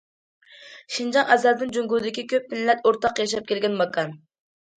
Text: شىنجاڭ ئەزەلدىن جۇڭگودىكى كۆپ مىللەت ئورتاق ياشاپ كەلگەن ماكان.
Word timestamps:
شىنجاڭ 0.95 1.29
ئەزەلدىن 1.35 1.73
جۇڭگودىكى 1.75 2.25
كۆپ 2.33 2.49
مىللەت 2.55 2.83
ئورتاق 2.91 3.23
ياشاپ 3.25 3.53
كەلگەن 3.53 3.79
ماكان. 3.85 4.19